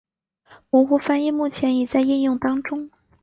[0.71, 2.89] 模糊翻译目前已在应用当中。